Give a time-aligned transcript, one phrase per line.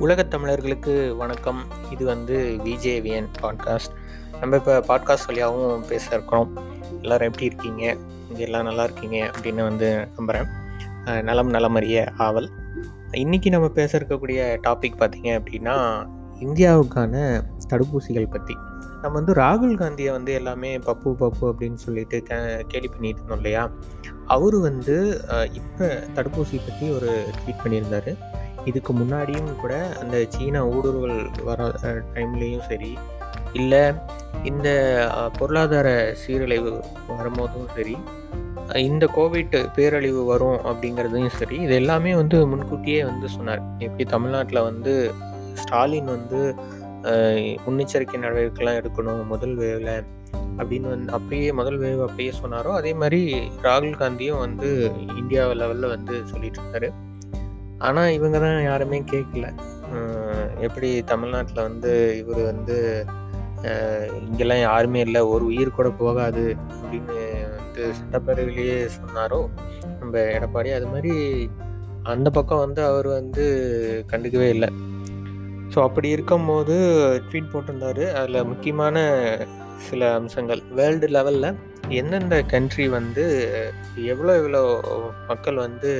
[0.00, 1.62] உலகத் தமிழர்களுக்கு வணக்கம்.
[1.90, 3.92] இது வந்து விஜேவிஎன் பாட்காஸ்ட்.
[4.40, 6.58] நம்ம இப்போ பாட்காஸ்ட் வழியாகவும் பேச இருக்கிறோம்.
[7.00, 7.96] எல்லோரும் எப்படி இருக்கீங்க?
[8.28, 10.48] இங்கே எல்லாம் நல்லா இருக்கீங்க அப்படின்னு வந்து நம்புகிறேன்
[11.22, 12.50] நலம் நலமறிய ஆவல்.
[13.12, 15.76] இன்றைக்கி நம்ம பேச இருக்கக்கூடிய டாபிக் பார்த்திங்க அப்படின்னா
[16.40, 18.56] இந்தியாவுக்கான தடுப்பூசிகள் பற்றி
[19.02, 22.36] நம்ம வந்து ராகுல் காந்தியை வந்து எல்லாமே பப்பு பப்பு அப்படின்னு சொல்லிட்டு கே
[22.68, 23.70] கேலி பண்ணிட்டு இருந்தோம் இல்லையா?
[24.26, 24.96] அவர் வந்து
[25.52, 28.12] இப்போ தடுப்பூசி பற்றி ஒரு ட்வீட் பண்ணியிருந்தார்.
[28.64, 31.72] இதுக்கு முன்னாடியும் கூட அந்த சீனா ஊடுருவல் வர
[32.14, 32.98] டைம்லேயும் சரி
[33.52, 33.92] இல்லை
[34.42, 34.68] இந்த
[35.38, 37.96] பொருளாதார சீரழிவு வரும்போதும் சரி
[38.74, 43.62] இந்த கோவிட் பேரழிவு வரும் அப்படிங்கிறதையும் சரி இது எல்லாமே வந்து முன்கூட்டியே வந்து சொன்னார்.
[43.78, 45.12] எப்படி தமிழ்நாட்டில் வந்து
[45.54, 46.54] ஸ்டாலின் வந்து
[47.66, 50.04] முன்னெச்சரிக்கை நடவடிக்கைலாம் எடுக்கணும் முதல் வேவில்
[50.58, 56.26] அப்படின்னு வந்து அப்பயே முதல் வேவ் அப்பயே சொன்னாரோ அதே மாதிரி ராகுல் காந்தியும் வந்து இந்தியா லெவலில் வந்து
[56.26, 56.92] சொல்லிட்டு இருந்தாரு
[57.86, 59.46] ஆனால் இவங்க தான் யாருமே கேட்கல
[60.66, 62.76] எப்படி தமிழ்நாட்டில் வந்து இவர் வந்து
[64.26, 66.44] இங்கெல்லாம் யாருமே இல்லை ஒரு உயிர் கூட போகாது
[66.76, 67.16] அப்படின்னு
[67.56, 69.40] வந்து சட்டப்பேரவையிலேயே சொன்னாரோ
[70.00, 71.14] நம்ம எடப்பாடி அது மாதிரி
[72.12, 73.44] அந்த பக்கம் வந்து அவர் வந்து
[74.12, 74.68] கண்டுக்கவே இல்லை.
[75.72, 76.76] ஸோ அப்படி இருக்கும்போது
[77.26, 78.04] ட்வீட் போட்டிருந்தாரு.
[78.20, 78.96] அதில் முக்கியமான
[79.88, 80.62] சில அம்சங்கள்.
[80.78, 81.58] வேர்ல்டு லெவலில்
[82.00, 83.24] எந்தெந்த கண்ட்ரி வந்து
[84.12, 84.62] எவ்வளோ எவ்வளோ
[85.30, 85.92] மக்கள் வந்து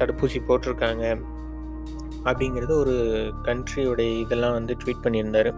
[0.00, 1.04] தடுப்பூசி போட்டிருக்காங்க
[2.26, 2.96] அப்படிங்கிறது ஒரு
[3.46, 5.50] கண்ட்ரியோடைய இதெல்லாம் வந்து ட்வீட் பண்ணியிருந்தார்.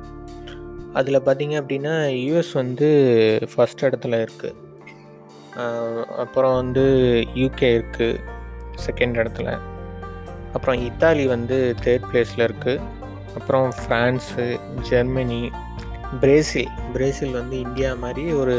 [0.98, 1.94] அதில் பார்த்தீங்க அப்படின்னா
[2.27, 2.89] யூஎஸ் வந்து
[3.52, 4.62] ஃபஸ்ட் இடத்துல இருக்குது
[6.25, 6.84] அப்புறம் வந்து
[7.41, 8.20] யூகே இருக்குது
[8.86, 9.50] செகண்ட் இடத்துல.
[10.56, 12.83] அப்புறம் இத்தாலி வந்து தேர்ட் பிளேஸில் இருக்குது
[13.39, 14.45] அப்புறம் ஃப்ரான்ஸு
[14.91, 15.41] ஜெர்மனி
[16.22, 18.56] பிரேசில் பிரேசில் வந்து இந்தியா மாதிரி ஒரு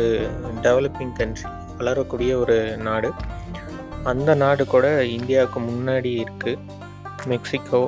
[0.66, 1.50] டெவலப்பிங் கண்ட்ரி
[1.80, 3.10] வளரக்கூடிய ஒரு நாடு.
[4.12, 6.62] அந்த நாடு கூட இந்தியாவுக்கு முன்னாடி இருக்குது
[7.32, 7.82] மெக்சிகோ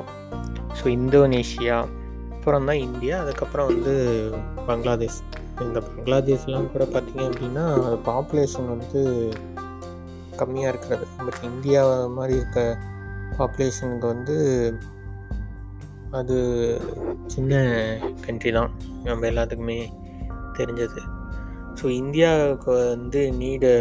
[0.78, 1.76] ஸோ இந்தோனேஷியா
[2.34, 3.94] அப்புறம் தான் இந்தியா அதுக்கப்புறம் வந்து
[4.66, 5.18] பங்களாதேஷ்.
[5.64, 7.64] இந்த பங்களாதேஷ்லாம் கூட பார்த்திங்க அப்படின்னா
[8.08, 9.00] பாப்புலேஷன் வந்து
[10.40, 11.06] கம்மியாக இருக்கிறது.
[11.24, 11.80] பட் இந்தியா
[12.16, 12.60] மாதிரி இருக்க
[13.38, 14.36] பாப்புலேஷனுக்கு வந்து
[16.10, 16.36] அது
[17.26, 17.62] சின்ன
[18.26, 18.70] கண்ட்ரி தான்.
[19.08, 19.80] நம்ம எல்லாத்துக்குமே
[20.58, 21.00] தெரிஞ்சது.
[21.78, 23.72] ஸோ இந்தியாவுக்கு வந்து நீடு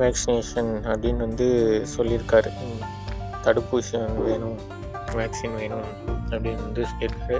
[0.00, 1.48] வேக்சினேஷன் அப்படின்னு வந்து
[1.96, 2.50] சொல்லியிருக்காரு.
[3.44, 3.92] தடுப்பூசி
[4.28, 4.58] வேணும்
[5.18, 5.88] வேக்சின் வேணும்
[6.32, 7.38] அப்படின்னு வந்து சொல்லியிருக்காரு.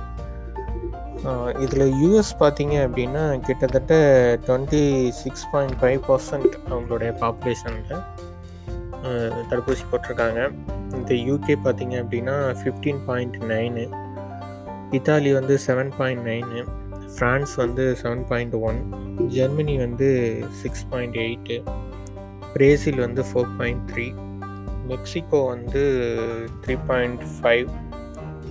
[1.64, 3.94] இதில் யூஎஸ் பார்த்தீங்க அப்படின்னா கிட்டத்தட்ட
[4.46, 4.82] twenty
[5.20, 8.02] six point five percent அவங்களுடைய பாப்புலேஷனில்
[9.50, 10.40] தடுப்பூசி போட்டிருக்காங்க.
[10.96, 13.84] இந்த யூகே பார்த்தீங்க அப்படின்னா ஃபிஃப்டீன் பாயிண்ட் நைனு
[14.98, 16.60] இத்தாலி வந்து செவன் பாயிண்ட் நைனு
[17.14, 18.78] ஃப்ரான்ஸ் வந்து செவன் பாயிண்ட் ஒன்
[19.36, 20.08] ஜெர்மனி வந்து
[20.60, 21.56] சிக்ஸ் பாயிண்ட் எயிட்டு
[22.54, 24.06] பிரேசில் வந்து ஃபோர் பாயிண்ட் த்ரீ
[24.90, 25.82] மெக்சிகோ வந்து
[26.64, 27.68] three point five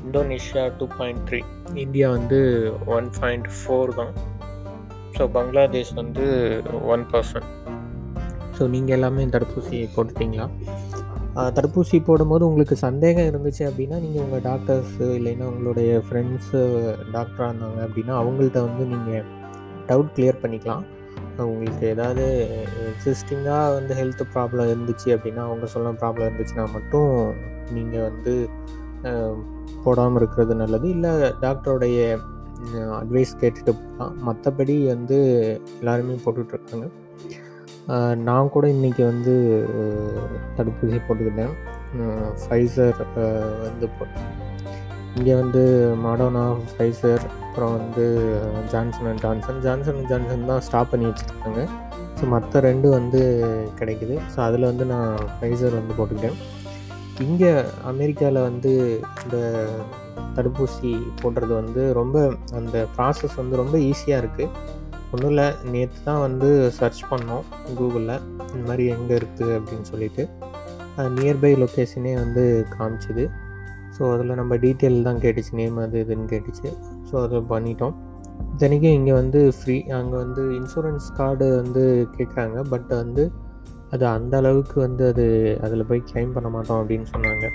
[0.03, 1.39] Indonesia two point three
[1.83, 2.39] India வந்து
[2.95, 4.13] ஒன் பாயிண்ட் ஃபோர் தான்.
[5.17, 6.25] So Bangladesh வந்து
[6.93, 7.49] one percent
[8.57, 10.47] so நீங்கள் எல்லாமே தடுப்பூசி போட்டுட்டீங்களா?
[11.57, 16.59] தடுப்பூசி போடும்போது உங்களுக்கு சந்தேகம் இருந்துச்சு அப்படின்னா நீங்கள் உங்கள் டாக்டர்ஸு இல்லைன்னா உங்களுடைய ஃப்ரெண்ட்ஸு
[17.15, 19.25] டாக்டராக இருந்தாங்க அப்படின்னா அவங்கள்ட்ட வந்து நீங்கள்
[19.89, 20.83] டவுட் கிளியர் பண்ணிக்கலாம்.
[21.45, 22.25] உங்களுக்கு ஏதாவது
[22.91, 27.11] எக்ஸிஸ்டிங்காக வந்து ஹெல்த் ப்ராப்ளம் இருந்துச்சு அப்படின்னா அவங்க சொன்ன ப்ராப்ளம் இருந்துச்சுன்னா மட்டும்
[27.77, 28.33] நீங்கள் வந்து
[29.85, 30.87] போடாமல் இருக்கிறது நல்லது.
[30.95, 31.11] இல்லை
[31.45, 32.01] டாக்டருடைய
[32.99, 35.17] அட்வைஸ் கேட்டுட்டு போகலாம் மற்றபடி வந்து
[35.79, 36.87] எல்லாருமே போட்டுட்ருக்காங்க
[38.27, 39.33] நான் கூட இன்றைக்கி வந்து
[40.57, 41.55] தடுப்பூசி போட்டுக்கிட்டேன்.
[42.43, 43.01] ஃபைசர்
[43.65, 44.29] வந்து போட்டேன்.
[45.17, 45.61] இங்கே வந்து
[46.03, 48.05] மாடோனா ஃபைசர் அப்புறம் வந்து
[48.71, 51.63] Johnson and Johnson Johnson and Johnson தான் ஸ்டாப் பண்ணி வச்சுருக்காங்க.
[52.17, 53.21] ஸோ மற்ற ரெண்டு வந்து
[53.79, 54.15] கிடைக்குது.
[54.33, 56.39] ஸோ அதில் வந்து நான் ஃபைசர் வந்து போட்டுக்கிட்டேன்.
[57.25, 57.51] இங்கே
[57.91, 58.71] அமெரிக்காவில் வந்து
[59.23, 59.37] இந்த
[60.37, 60.91] தடுப்பூசி
[61.21, 62.17] போடுறது வந்து ரொம்ப
[62.59, 64.49] அந்த ப்ராசஸ் வந்து ரொம்ப ஈஸியாக இருக்குது
[65.13, 67.43] ஒன்றும் இல்லை நேற்று தான் வந்து சர்ச் பண்ணோம்
[67.79, 68.15] கூகுளில்
[68.53, 70.23] இந்த மாதிரி எங்கே இருக்குது அப்படின்னு சொல்லிட்டு.
[71.17, 72.43] நியர்பை லொக்கேஷனே வந்து
[72.73, 73.25] காமிச்சிது.
[73.95, 76.69] ஸோ அதில் நம்ம டீட்டெயில் தான் கேட்டுச்சு நேம் அது இதுன்னு கேட்டுச்சு.
[77.09, 77.95] ஸோ அதை பண்ணிட்டோம்.
[78.53, 81.83] இத்தனைக்கும் இங்கே வந்து ஃப்ரீ அங்கே வந்து இன்சூரன்ஸ் கார்டு வந்து
[82.15, 82.57] கேட்குறாங்க.
[82.71, 83.23] பட் வந்து
[83.95, 85.25] அது அந்த அளவுக்கு வந்து அது
[85.65, 87.45] அதில் போய் க்ளைம் பண்ண மாட்டோம் அப்படின்னு சொன்னாங்க.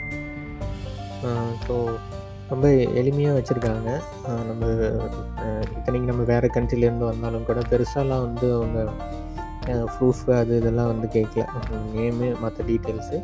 [1.67, 1.75] ஸோ
[2.53, 2.67] ரொம்ப
[3.01, 3.89] எளிமையாக வச்சுருக்காங்க.
[4.51, 4.67] நம்ம
[5.77, 8.79] இத்தனைக்கு நம்ம வேறு கண்ட்ரிலேருந்து வந்தாலும் கூட பெருசாலாம் வந்து அவங்க
[9.97, 11.45] ப்ரூஃப் அது இதெல்லாம் வந்து கேட்கல.
[11.97, 13.19] நேமு மற்ற டீட்டெயில்ஸு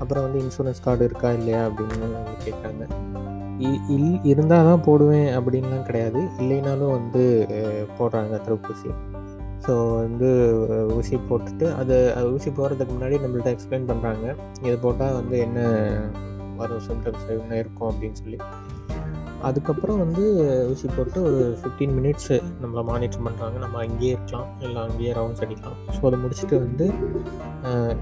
[0.00, 2.84] அப்புறம் வந்து இன்சூரன்ஸ் கார்டு இருக்கா இல்லையா அப்படின்னு அவங்க கேட்டாங்க.
[3.94, 6.20] இல் இருந்தால் தான் போடுவேன் அப்படின்லாம் கிடையாது.
[6.40, 7.22] இல்லைனாலும் வந்து
[7.98, 8.90] போடுறாங்க தடுப்பூசி
[9.66, 10.28] ஸோ வந்து
[10.96, 14.26] ஊசி போட்டுட்டு அது அது ஊசி போடுறதுக்கு முன்னாடி நம்மள்ட்ட எக்ஸ்பிளைன் பண்ணுறாங்க
[14.66, 15.60] இது போட்டால் வந்து என்ன
[16.60, 18.38] வரும் சிம்டம்ஸ் என்ன இருக்கும் அப்படின்னு சொல்லி.
[19.42, 20.24] அதுக்கப்புறம் வந்து
[20.70, 24.48] ஊசி போட்டு ஒரு ஃபிஃப்டீன் மினிட்ஸு நம்மளை மானிட்டர் பண்ணுறாங்க நம்ம அங்கேயே இருக்கலாம்.
[24.60, 25.78] இல்லை அங்கேயே ரவுண்ட்ஸ் அடிக்கலாம்.
[25.94, 26.86] ஸோ அதை முடிச்சுட்டு வந்து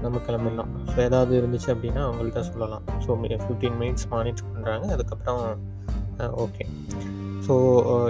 [0.01, 2.83] நம்ம கிளம்பிடலாம் ஸோ ஏதாவது இருந்துச்சு அப்படின்னா அவங்கள்ட்ட சொல்லலாம்.
[3.05, 5.43] ஸோ ஃபிஃப்டீன் மினிட்ஸ் மானிட்டர் பண்ணுறாங்க அதுக்கப்புறம்
[6.45, 6.65] ஓகே
[7.45, 7.55] ஸோ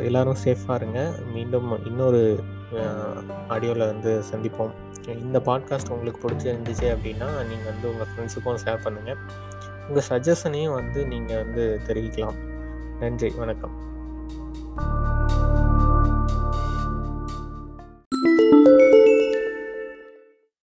[0.08, 1.00] எல்லோரும் சேஃபாக இருங்க.
[1.36, 2.40] மீண்டும் இன்னொரு
[3.54, 4.74] ஆடியோவில் வந்து சந்திப்போம்.
[5.26, 9.20] இந்த பாட்காஸ்ட் உங்களுக்கு பிடிச்சிருந்துச்சு அப்படின்னா நீங்கள் வந்து உங்கள் ஃப்ரெண்ட்ஸுக்கும் ஷேர் பண்ணுங்கள்
[9.88, 12.38] உங்கள் சஜஷனையும் வந்து நீங்கள் வந்து தெரிவிக்கலாம்.
[13.00, 13.95] நன்றி வணக்கம்.